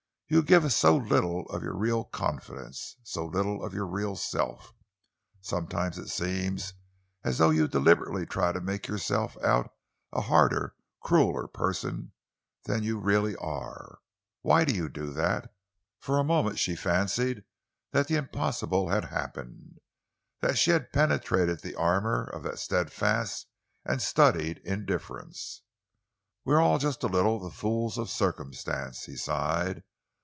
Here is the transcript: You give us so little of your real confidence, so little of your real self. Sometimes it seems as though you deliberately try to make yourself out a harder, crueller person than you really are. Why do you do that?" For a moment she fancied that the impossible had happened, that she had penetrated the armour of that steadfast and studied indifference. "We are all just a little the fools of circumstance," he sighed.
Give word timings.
You 0.33 0.41
give 0.41 0.63
us 0.63 0.77
so 0.77 0.95
little 0.95 1.45
of 1.49 1.61
your 1.61 1.75
real 1.75 2.05
confidence, 2.05 2.95
so 3.03 3.25
little 3.25 3.61
of 3.65 3.73
your 3.73 3.85
real 3.85 4.15
self. 4.15 4.73
Sometimes 5.41 5.97
it 5.97 6.07
seems 6.07 6.73
as 7.21 7.37
though 7.37 7.49
you 7.49 7.67
deliberately 7.67 8.25
try 8.25 8.53
to 8.53 8.61
make 8.61 8.87
yourself 8.87 9.35
out 9.43 9.73
a 10.13 10.21
harder, 10.21 10.73
crueller 11.03 11.49
person 11.49 12.13
than 12.63 12.81
you 12.81 12.97
really 12.97 13.35
are. 13.35 13.99
Why 14.41 14.63
do 14.63 14.73
you 14.73 14.87
do 14.87 15.11
that?" 15.11 15.53
For 15.99 16.17
a 16.17 16.23
moment 16.23 16.57
she 16.59 16.77
fancied 16.77 17.43
that 17.91 18.07
the 18.07 18.15
impossible 18.15 18.87
had 18.87 19.03
happened, 19.03 19.79
that 20.39 20.57
she 20.57 20.71
had 20.71 20.93
penetrated 20.93 21.59
the 21.59 21.75
armour 21.75 22.23
of 22.23 22.43
that 22.43 22.57
steadfast 22.57 23.47
and 23.83 24.01
studied 24.01 24.59
indifference. 24.59 25.63
"We 26.45 26.53
are 26.55 26.61
all 26.61 26.77
just 26.79 27.03
a 27.03 27.07
little 27.07 27.37
the 27.37 27.51
fools 27.51 27.97
of 27.97 28.09
circumstance," 28.09 29.03
he 29.03 29.17
sighed. 29.17 29.83